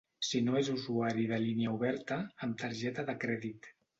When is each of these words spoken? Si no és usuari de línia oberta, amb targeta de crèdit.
Si 0.27 0.39
no 0.45 0.53
és 0.61 0.71
usuari 0.75 1.25
de 1.33 1.37
línia 1.43 1.75
oberta, 1.75 2.19
amb 2.47 2.57
targeta 2.65 3.07
de 3.13 3.17
crèdit. 3.27 3.73